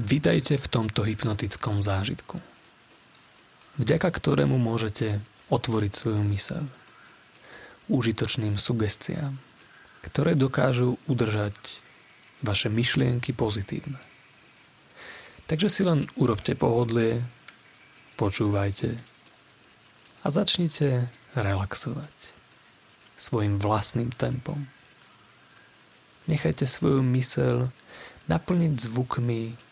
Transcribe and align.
Vítajte 0.00 0.56
v 0.56 0.64
tomto 0.64 1.04
hypnotickom 1.04 1.84
zážitku, 1.84 2.40
vďaka 3.76 4.08
ktorému 4.08 4.56
môžete 4.56 5.20
otvoriť 5.52 5.92
svoju 5.92 6.24
myseľ 6.24 6.64
užitočným 7.92 8.56
sugestiám, 8.56 9.36
ktoré 10.00 10.40
dokážu 10.40 10.96
udržať 11.04 11.52
vaše 12.40 12.72
myšlienky 12.72 13.36
pozitívne. 13.36 14.00
Takže 15.52 15.68
si 15.68 15.84
len 15.84 16.08
urobte 16.16 16.56
pohodlie, 16.56 17.20
počúvajte 18.16 18.96
a 20.24 20.26
začnite 20.32 21.12
relaxovať 21.36 22.16
svojim 23.20 23.60
vlastným 23.60 24.08
tempom. 24.16 24.64
Nechajte 26.24 26.64
svoju 26.64 27.04
myseľ 27.04 27.68
naplniť 28.32 28.72
zvukmi 28.80 29.68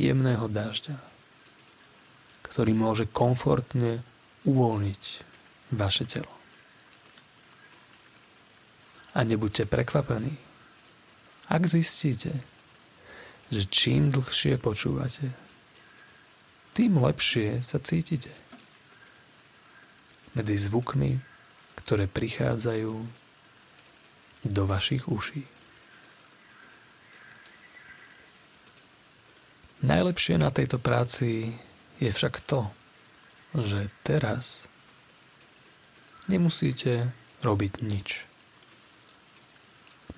jemného 0.00 0.48
dažďa, 0.48 0.96
ktorý 2.46 2.72
môže 2.76 3.04
komfortne 3.08 4.04
uvoľniť 4.44 5.02
vaše 5.72 6.04
telo. 6.04 6.32
A 9.12 9.24
nebuďte 9.24 9.68
prekvapení, 9.68 10.36
ak 11.52 11.68
zistíte, 11.68 12.32
že 13.52 13.68
čím 13.68 14.08
dlhšie 14.08 14.56
počúvate, 14.56 15.36
tým 16.72 16.96
lepšie 16.96 17.60
sa 17.60 17.76
cítite. 17.76 18.32
Medzi 20.32 20.56
zvukmi, 20.56 21.20
ktoré 21.76 22.08
prichádzajú 22.08 22.92
do 24.48 24.62
vašich 24.64 25.04
uší. 25.04 25.44
Najlepšie 29.82 30.38
na 30.38 30.54
tejto 30.54 30.78
práci 30.78 31.58
je 31.98 32.10
však 32.10 32.38
to, 32.46 32.70
že 33.58 33.90
teraz 34.06 34.70
nemusíte 36.30 37.10
robiť 37.42 37.82
nič. 37.82 38.24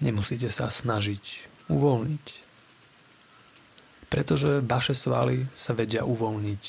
Nemusíte 0.04 0.52
sa 0.52 0.68
snažiť 0.68 1.48
uvoľniť. 1.72 2.26
Pretože 4.12 4.60
vaše 4.60 4.92
svaly 4.92 5.48
sa 5.56 5.72
vedia 5.72 6.04
uvoľniť 6.04 6.62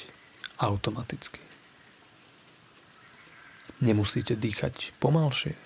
automaticky. 0.64 1.44
Nemusíte 3.84 4.40
dýchať 4.40 4.96
pomalšie. 5.04 5.60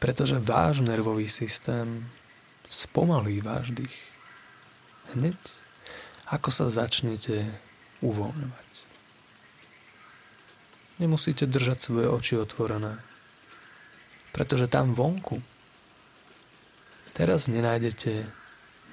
Pretože 0.00 0.40
váš 0.40 0.80
nervový 0.80 1.28
systém 1.28 2.08
spomalí 2.72 3.44
váš 3.44 3.76
dých 3.76 4.11
hneď 5.14 5.38
ako 6.32 6.48
sa 6.48 6.72
začnete 6.72 7.52
uvoľňovať. 8.00 8.70
Nemusíte 11.04 11.44
držať 11.44 11.78
svoje 11.78 12.08
oči 12.08 12.34
otvorené, 12.40 12.96
pretože 14.32 14.64
tam 14.72 14.96
vonku 14.96 15.44
teraz 17.12 17.52
nenájdete 17.52 18.24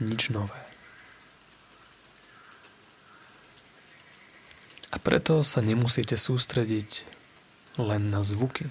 nič 0.03 0.35
nové. 0.35 0.59
A 4.89 4.97
preto 4.99 5.45
sa 5.47 5.63
nemusíte 5.63 6.19
sústrediť 6.19 7.07
len 7.79 8.11
na 8.11 8.19
zvuky, 8.19 8.67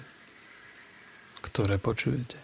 ktoré 1.41 1.81
počujete. 1.81 2.37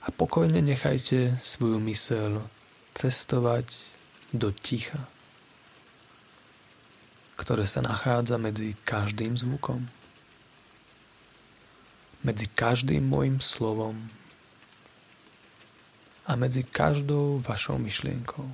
A 0.00 0.08
pokojne 0.08 0.64
nechajte 0.64 1.36
svoju 1.44 1.76
myseľ 1.76 2.59
cestovať 2.94 3.66
do 4.30 4.54
ticha, 4.54 5.06
ktoré 7.34 7.66
sa 7.66 7.82
nachádza 7.82 8.36
medzi 8.36 8.76
každým 8.84 9.34
zvukom, 9.34 9.88
medzi 12.20 12.46
každým 12.46 13.00
môjim 13.00 13.40
slovom 13.40 13.96
a 16.28 16.36
medzi 16.36 16.62
každou 16.62 17.40
vašou 17.42 17.80
myšlienkou. 17.80 18.44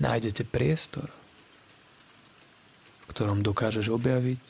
Nájdete 0.00 0.42
priestor, 0.48 1.06
v 3.02 3.06
ktorom 3.12 3.44
dokážeš 3.44 3.92
objaviť 3.92 4.42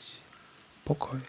pokoj, 0.89 1.21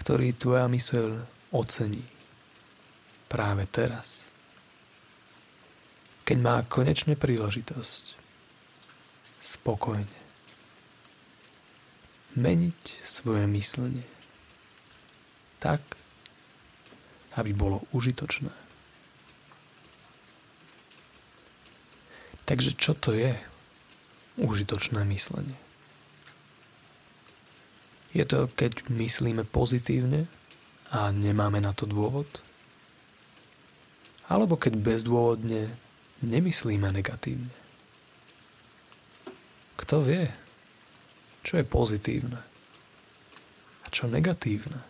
ktorý 0.00 0.32
tvoja 0.32 0.64
myseľ 0.70 1.28
ocení 1.52 2.15
práve 3.26 3.66
teraz. 3.70 4.26
Keď 6.26 6.38
má 6.42 6.62
konečne 6.66 7.14
príležitosť 7.14 8.18
spokojne 9.42 10.18
meniť 12.36 12.80
svoje 13.06 13.46
myslenie 13.46 14.04
tak, 15.62 15.80
aby 17.36 17.50
bolo 17.56 17.84
užitočné. 17.96 18.52
Takže 22.46 22.78
čo 22.78 22.94
to 22.94 23.10
je 23.16 23.34
užitočné 24.38 25.02
myslenie? 25.10 25.58
Je 28.14 28.24
to, 28.24 28.48
keď 28.54 28.86
myslíme 28.88 29.44
pozitívne 29.44 30.30
a 30.94 31.10
nemáme 31.10 31.58
na 31.60 31.74
to 31.74 31.84
dôvod? 31.84 32.45
Alebo 34.26 34.58
keď 34.58 34.74
bezdôvodne 34.78 35.70
nemyslíme 36.22 36.90
negatívne. 36.90 37.54
Kto 39.76 40.02
vie, 40.02 40.26
čo 41.46 41.60
je 41.60 41.64
pozitívne 41.66 42.40
a 43.82 43.86
čo 43.92 44.10
negatívne? 44.10 44.82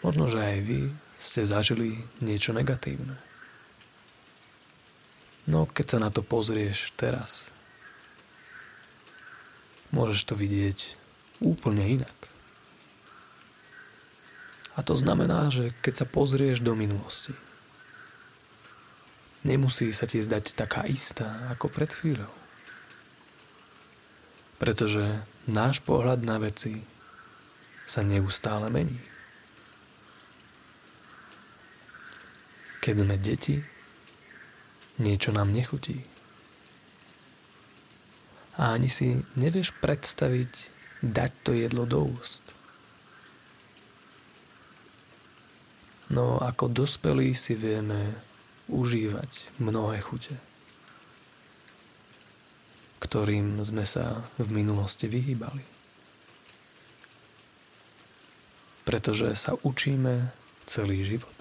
Možno, 0.00 0.30
že 0.32 0.40
aj 0.40 0.58
vy 0.64 0.80
ste 1.20 1.44
zažili 1.44 2.00
niečo 2.24 2.56
negatívne. 2.56 3.18
No 5.50 5.66
keď 5.66 5.86
sa 5.96 5.98
na 5.98 6.08
to 6.08 6.22
pozrieš 6.22 6.94
teraz, 6.94 7.50
môžeš 9.90 10.30
to 10.30 10.34
vidieť 10.38 10.94
úplne 11.42 12.00
inak. 12.00 12.30
A 14.78 14.86
to 14.86 14.94
znamená, 14.94 15.50
že 15.50 15.74
keď 15.82 16.04
sa 16.04 16.06
pozrieš 16.06 16.62
do 16.62 16.78
minulosti, 16.78 17.34
nemusí 19.42 19.90
sa 19.90 20.06
ti 20.06 20.22
zdať 20.22 20.54
taká 20.54 20.86
istá 20.86 21.50
ako 21.50 21.72
pred 21.72 21.90
chvíľou. 21.90 22.30
Pretože 24.60 25.24
náš 25.48 25.80
pohľad 25.80 26.20
na 26.20 26.36
veci 26.36 26.84
sa 27.88 28.04
neustále 28.04 28.70
mení. 28.70 29.00
Keď 32.84 32.94
sme 33.02 33.16
deti, 33.18 33.56
niečo 35.00 35.32
nám 35.32 35.50
nechutí. 35.50 36.04
A 38.60 38.76
ani 38.76 38.92
si 38.92 39.24
nevieš 39.34 39.72
predstaviť 39.80 40.52
dať 41.00 41.30
to 41.42 41.50
jedlo 41.56 41.88
do 41.88 42.04
úst. 42.04 42.44
No 46.10 46.42
ako 46.42 46.66
dospelí 46.66 47.38
si 47.38 47.54
vieme 47.54 48.18
užívať 48.66 49.62
mnohé 49.62 50.02
chute, 50.02 50.34
ktorým 52.98 53.62
sme 53.62 53.86
sa 53.86 54.26
v 54.34 54.50
minulosti 54.50 55.06
vyhýbali. 55.06 55.62
Pretože 58.82 59.38
sa 59.38 59.54
učíme 59.62 60.34
celý 60.66 61.06
život. 61.06 61.38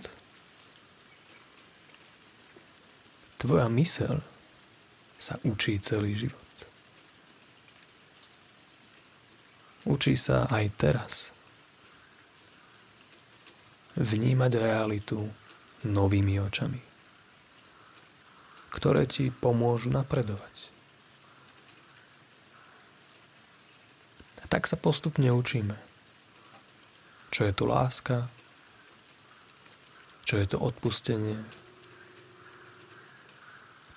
Tvoja 3.41 3.65
mysel 3.73 4.21
sa 5.17 5.41
učí 5.41 5.81
celý 5.81 6.13
život. 6.13 6.49
Učí 9.89 10.13
sa 10.13 10.45
aj 10.53 10.65
teraz 10.77 11.13
vnímať 13.97 14.51
realitu 14.59 15.25
novými 15.87 16.37
očami, 16.43 16.81
ktoré 18.75 19.07
ti 19.09 19.31
pomôžu 19.33 19.89
napredovať. 19.89 20.55
A 24.41 24.45
tak 24.45 24.67
sa 24.69 24.75
postupne 24.75 25.31
učíme, 25.31 25.73
čo 27.31 27.47
je 27.47 27.53
to 27.55 27.65
láska, 27.65 28.29
čo 30.27 30.37
je 30.37 30.45
to 30.45 30.61
odpustenie, 30.61 31.41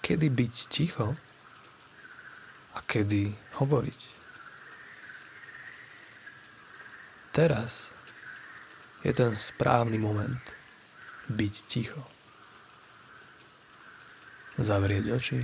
kedy 0.00 0.32
byť 0.32 0.54
ticho 0.72 1.12
a 2.72 2.78
kedy 2.88 3.36
hovoriť. 3.60 4.00
Teraz 7.32 7.96
je 9.02 9.12
ten 9.12 9.34
správny 9.34 9.99
moment, 9.99 10.43
byť 11.26 11.54
ticho. 11.66 12.02
Zavrieť 14.58 15.04
oči 15.16 15.40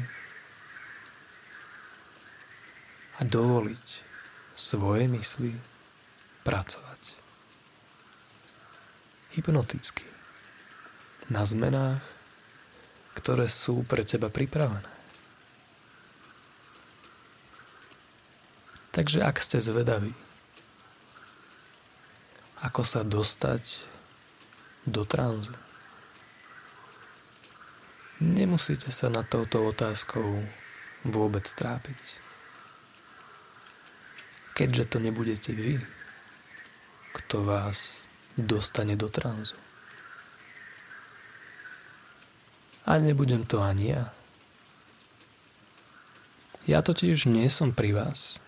a 3.18 3.20
dovoliť 3.26 3.86
svoje 4.54 5.10
mysli 5.10 5.58
pracovať. 6.46 7.02
Hypnoticky. 9.34 10.06
Na 11.28 11.42
zmenách, 11.42 12.02
ktoré 13.18 13.50
sú 13.50 13.82
pre 13.82 14.06
teba 14.06 14.30
pripravené. 14.30 14.86
Takže 18.94 19.22
ak 19.22 19.38
ste 19.38 19.62
zvedaví, 19.62 20.10
ako 22.58 22.82
sa 22.82 23.06
dostať 23.06 23.62
do 24.88 25.06
tranzu, 25.06 25.54
nemusíte 28.18 28.90
sa 28.90 29.06
nad 29.06 29.26
touto 29.30 29.62
otázkou 29.62 30.42
vôbec 31.06 31.46
trápiť. 31.46 32.02
Keďže 34.58 34.84
to 34.90 34.98
nebudete 34.98 35.54
vy, 35.54 35.78
kto 37.14 37.46
vás 37.46 38.02
dostane 38.34 38.98
do 38.98 39.06
tranzu. 39.06 39.54
A 42.88 42.98
nebudem 42.98 43.46
to 43.46 43.62
ani 43.62 43.94
ja. 43.94 44.10
Ja 46.66 46.82
totiž 46.82 47.30
nie 47.30 47.46
som 47.48 47.70
pri 47.70 47.94
vás, 47.94 48.42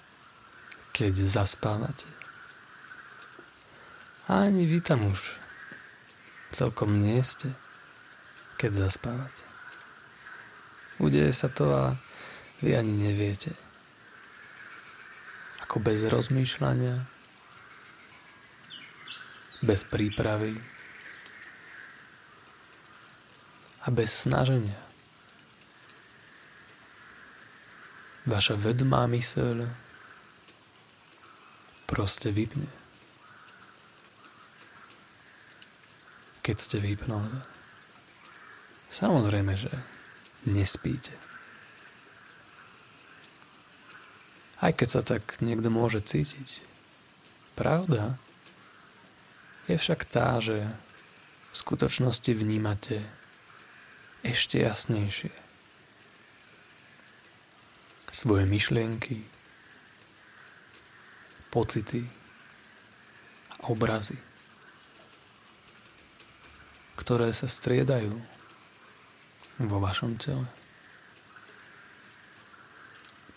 keď 0.91 1.25
zaspávate. 1.25 2.20
Ani 4.31 4.63
vy 4.63 4.79
tam 4.79 5.11
už 5.11 5.35
celkom 6.55 7.03
nie 7.03 7.19
ste, 7.27 7.51
keď 8.63 8.87
zaspávate. 8.87 9.43
Udeje 11.03 11.35
sa 11.35 11.51
to 11.51 11.67
a 11.75 11.99
vy 12.63 12.79
ani 12.79 13.11
neviete. 13.11 13.59
Ako 15.67 15.83
bez 15.83 16.07
rozmýšľania, 16.07 17.11
bez 19.67 19.83
prípravy 19.83 20.55
a 23.83 23.91
bez 23.91 24.15
snaženia. 24.15 24.79
Vaša 28.31 28.55
vedmá 28.55 29.11
myseľ 29.11 29.67
proste 31.91 32.31
vypne. 32.31 32.80
Keď 36.51 36.59
ste 36.59 36.83
v 36.83 36.99
hypnóze. 36.99 37.39
Samozrejme, 38.91 39.55
že 39.55 39.71
nespíte. 40.51 41.15
Aj 44.59 44.75
keď 44.75 44.89
sa 44.91 45.03
tak 45.07 45.39
niekto 45.39 45.71
môže 45.71 46.03
cítiť. 46.03 46.67
Pravda 47.55 48.19
je 49.71 49.79
však 49.79 50.11
tá, 50.11 50.43
že 50.43 50.67
v 50.67 51.55
skutočnosti 51.55 52.35
vnímate 52.35 52.99
ešte 54.27 54.59
jasnejšie 54.59 55.31
svoje 58.11 58.43
myšlienky, 58.43 59.23
pocity 61.55 62.03
a 63.63 63.71
obrazy, 63.71 64.19
ktoré 67.01 67.33
sa 67.33 67.49
striedajú 67.49 68.13
vo 69.65 69.79
vašom 69.81 70.21
tele. 70.21 70.45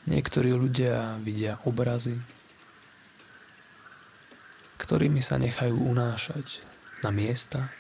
Niektorí 0.04 0.52
ľudia 0.52 1.16
vidia 1.24 1.64
obrazy, 1.64 2.20
ktorými 4.84 5.24
sa 5.24 5.40
nechajú 5.40 5.80
unášať 5.80 6.60
na 7.00 7.16
miesta, 7.16 7.72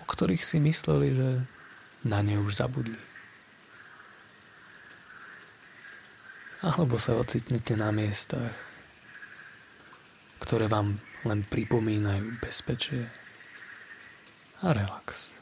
o 0.00 0.08
ktorých 0.08 0.40
si 0.40 0.56
mysleli, 0.56 1.12
že 1.12 1.30
na 2.08 2.24
ne 2.24 2.40
už 2.40 2.56
zabudli. 2.56 3.12
alebo 6.62 6.94
sa 6.94 7.18
ocitnete 7.18 7.74
na 7.74 7.90
miestach, 7.90 8.54
ktoré 10.38 10.70
vám 10.70 11.02
len 11.26 11.42
pripomínajú 11.42 12.38
bezpečie 12.38 13.10
a 14.62 14.70
relax. 14.70 15.34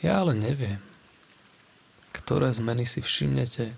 Ja 0.00 0.24
ale 0.24 0.32
neviem, 0.32 0.80
ktoré 2.12 2.52
zmeny 2.52 2.88
si 2.88 3.04
všimnete 3.04 3.76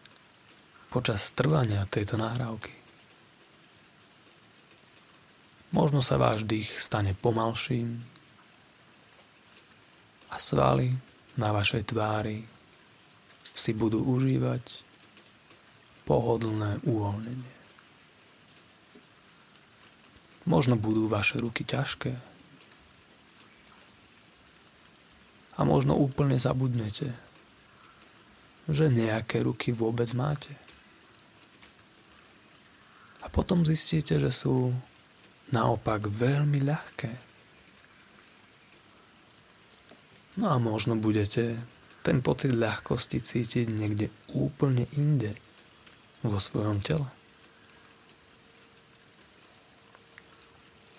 počas 0.91 1.31
trvania 1.35 1.89
tejto 1.91 2.15
nahrávky. 2.15 2.71
Možno 5.73 6.05
sa 6.05 6.21
váš 6.21 6.45
dých 6.45 6.69
stane 6.79 7.17
pomalším 7.17 7.97
a 10.29 10.37
svaly 10.37 10.93
na 11.35 11.49
vašej 11.49 11.89
tvári 11.89 12.45
si 13.57 13.73
budú 13.73 14.05
užívať 14.05 14.63
pohodlné 16.05 16.85
uvoľnenie. 16.85 17.62
Možno 20.43 20.75
budú 20.75 21.07
vaše 21.07 21.39
ruky 21.39 21.63
ťažké 21.63 22.33
a 25.57 25.61
možno 25.63 25.95
úplne 25.95 26.41
zabudnete, 26.41 27.13
že 28.67 28.89
nejaké 28.89 29.45
ruky 29.45 29.71
vôbec 29.71 30.11
máte. 30.17 30.51
A 33.23 33.31
potom 33.31 33.63
zistíte, 33.63 34.19
že 34.19 34.35
sú 34.35 34.75
naopak 35.55 36.09
veľmi 36.09 36.59
ľahké. 36.65 37.13
No 40.41 40.51
a 40.51 40.57
možno 40.57 40.97
budete 40.97 41.61
ten 42.03 42.25
pocit 42.25 42.57
ľahkosti 42.57 43.21
cítiť 43.21 43.69
niekde 43.69 44.11
úplne 44.33 44.89
inde 44.97 45.37
vo 46.25 46.41
svojom 46.41 46.81
tele. 46.83 47.07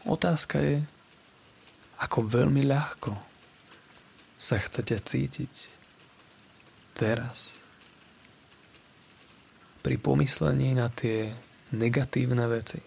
Otázka 0.04 0.60
je, 0.60 0.84
ako 2.04 2.28
veľmi 2.28 2.68
ľahko 2.68 3.16
sa 4.36 4.60
chcete 4.60 5.00
cítiť 5.00 5.54
teraz 7.00 7.64
pri 9.80 9.96
pomyslení 9.96 10.76
na 10.76 10.92
tie 10.92 11.32
negatívne 11.72 12.44
veci, 12.52 12.84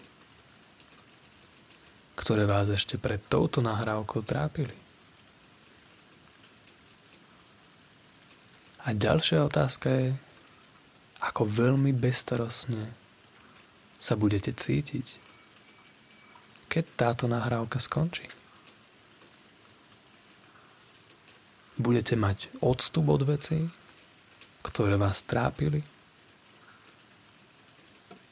ktoré 2.17 2.45
vás 2.45 2.69
ešte 2.69 3.01
pred 3.01 3.21
touto 3.33 3.65
nahrávkou 3.65 4.21
trápili. 4.21 4.77
A 8.87 8.93
ďalšia 8.93 9.43
otázka 9.43 9.89
je, 9.91 10.09
ako 11.19 11.43
veľmi 11.49 11.91
bestarostne 11.97 12.93
sa 13.97 14.15
budete 14.15 14.53
cítiť, 14.53 15.26
keď 16.77 16.85
táto 16.93 17.25
nahrávka 17.25 17.81
skončí. 17.81 18.29
Budete 21.81 22.21
mať 22.21 22.53
odstup 22.61 23.09
od 23.09 23.25
vecí, 23.25 23.73
ktoré 24.61 25.01
vás 25.01 25.25
trápili? 25.25 25.81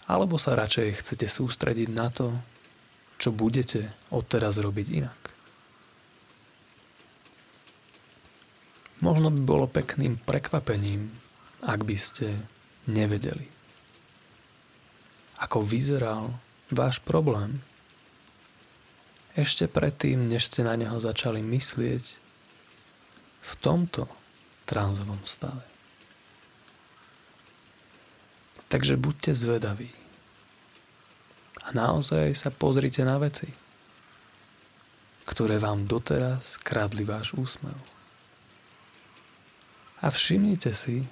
Alebo 0.04 0.36
sa 0.36 0.60
radšej 0.60 1.00
chcete 1.00 1.24
sústrediť 1.24 1.88
na 1.88 2.12
to, 2.12 2.36
čo 3.16 3.32
budete 3.32 3.88
odteraz 4.12 4.60
robiť 4.60 4.86
inak? 4.92 5.20
Možno 9.00 9.32
by 9.32 9.40
bolo 9.40 9.64
pekným 9.72 10.20
prekvapením, 10.20 11.08
ak 11.64 11.80
by 11.80 11.96
ste 11.96 12.44
nevedeli, 12.84 13.48
ako 15.40 15.64
vyzeral 15.64 16.28
váš 16.68 17.00
problém 17.00 17.64
ešte 19.35 19.67
predtým, 19.67 20.31
než 20.31 20.47
ste 20.50 20.62
na 20.62 20.79
neho 20.79 20.95
začali 20.99 21.43
myslieť 21.43 22.05
v 23.45 23.53
tomto 23.61 24.07
tranzovom 24.64 25.21
stave. 25.26 25.62
Takže 28.71 28.99
buďte 28.99 29.33
zvedaví 29.37 29.91
a 31.64 31.69
naozaj 31.73 32.35
sa 32.35 32.50
pozrite 32.50 33.07
na 33.07 33.17
veci, 33.17 33.49
ktoré 35.25 35.57
vám 35.57 35.87
doteraz 35.87 36.61
kradli 36.61 37.07
váš 37.07 37.33
úsmev. 37.35 37.76
A 40.05 40.12
všimnite 40.12 40.76
si, 40.76 41.07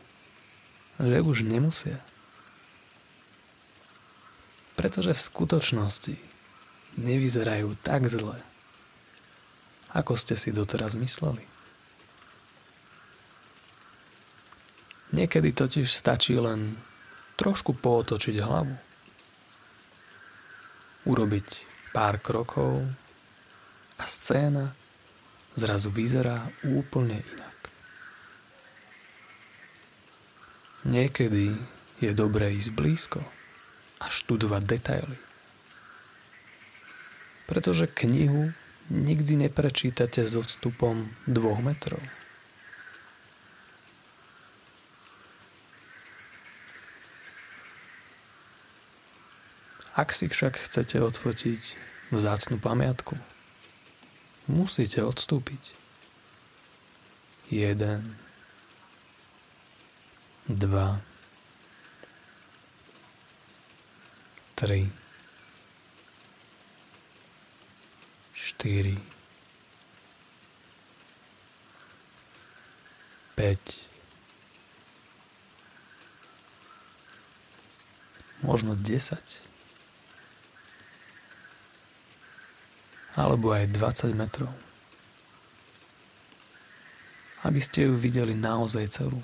že 1.00 1.18
už 1.24 1.48
nemusia. 1.48 1.96
Pretože 4.76 5.16
v 5.16 5.26
skutočnosti 5.32 6.16
nevyzerajú 6.96 7.76
tak 7.80 8.08
zle, 8.08 8.36
ako 9.92 10.12
ste 10.16 10.36
si 10.36 10.52
doteraz 10.52 10.96
mysleli. 10.96 11.44
Niekedy 15.12 15.52
totiž 15.52 15.92
stačí 15.92 16.32
len 16.40 16.80
trošku 17.36 17.76
pootočiť 17.76 18.36
hlavu. 18.40 18.76
Urobiť 21.04 21.46
pár 21.92 22.16
krokov 22.16 22.80
a 24.00 24.04
scéna 24.08 24.72
zrazu 25.52 25.92
vyzerá 25.92 26.48
úplne 26.64 27.20
inak. 27.20 27.58
Niekedy 30.88 31.60
je 32.00 32.10
dobré 32.16 32.56
ísť 32.56 32.70
blízko 32.72 33.20
a 34.00 34.06
študovať 34.08 34.62
detaily. 34.64 35.31
Pretože 37.52 37.84
knihu 37.84 38.56
nikdy 38.88 39.36
neprečítate 39.44 40.24
s 40.24 40.32
odstupom 40.40 41.12
dvoch 41.28 41.60
metrov. 41.60 42.00
Ak 49.92 50.16
si 50.16 50.32
však 50.32 50.56
chcete 50.56 50.96
odfotiť 51.04 51.60
vzácnu 52.16 52.56
pamiatku, 52.56 53.20
musíte 54.48 55.04
odstúpiť. 55.04 55.76
Jeden, 57.52 58.16
dva, 60.48 61.04
tri, 64.56 64.88
štyri, 68.42 68.98
päť, 73.38 73.86
možno 78.42 78.74
desať, 78.74 79.46
alebo 83.14 83.54
aj 83.54 83.70
20 83.70 84.18
metrov. 84.18 84.50
Aby 87.42 87.58
ste 87.62 87.90
ju 87.90 87.98
videli 87.98 88.34
naozaj 88.34 88.86
celú. 88.90 89.18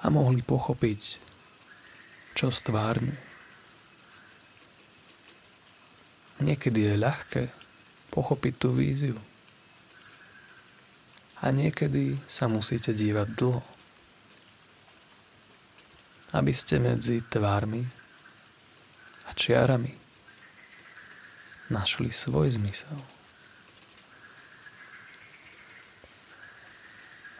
A 0.00 0.08
mohli 0.08 0.40
pochopiť, 0.40 1.20
čo 2.32 2.48
stvárňuje. 2.48 3.29
Niekedy 6.40 6.88
je 6.88 6.94
ľahké 6.96 7.42
pochopiť 8.08 8.54
tú 8.56 8.72
víziu. 8.72 9.16
A 11.40 11.52
niekedy 11.52 12.20
sa 12.24 12.48
musíte 12.48 12.92
dívať 12.92 13.28
dlho. 13.36 13.62
Aby 16.32 16.52
ste 16.56 16.80
medzi 16.80 17.20
tvármi 17.20 17.84
a 19.28 19.30
čiarami 19.36 19.92
našli 21.68 22.08
svoj 22.08 22.56
zmysel. 22.56 22.98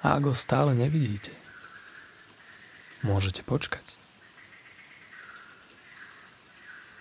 A 0.00 0.16
ak 0.16 0.32
ho 0.32 0.34
stále 0.36 0.72
nevidíte, 0.72 1.34
môžete 3.04 3.44
počkať. 3.44 3.84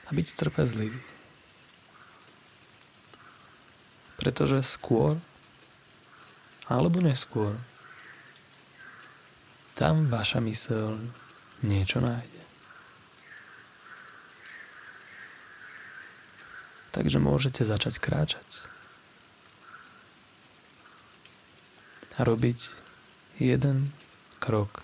A 0.08 0.10
byť 0.12 0.28
trpezlivý. 0.36 1.19
Pretože 4.20 4.60
skôr 4.62 5.16
alebo 6.70 7.02
neskôr 7.02 7.58
tam 9.74 10.12
vaša 10.12 10.44
mysel 10.44 11.00
niečo 11.64 12.04
nájde. 12.04 12.44
Takže 16.92 17.18
môžete 17.18 17.64
začať 17.64 17.96
kráčať. 17.98 18.50
A 22.20 22.28
robiť 22.28 22.76
jeden 23.40 23.96
krok 24.44 24.84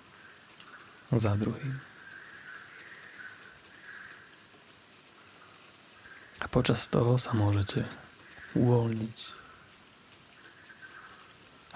za 1.11 1.35
druhým. 1.35 1.83
A 6.39 6.47
počas 6.47 6.87
toho 6.87 7.19
sa 7.19 7.35
môžete 7.35 7.83
uvoľniť. 8.55 9.17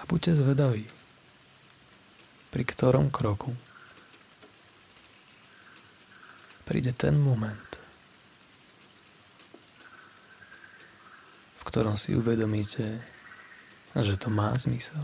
A 0.00 0.02
buďte 0.08 0.32
zvedaví, 0.40 0.84
pri 2.50 2.64
ktorom 2.64 3.12
kroku 3.12 3.52
príde 6.64 6.96
ten 6.96 7.20
moment, 7.20 7.70
ktorom 11.70 11.94
si 11.94 12.18
uvedomíte, 12.18 12.98
že 13.94 14.18
to 14.18 14.26
má 14.26 14.50
zmysel. 14.58 14.98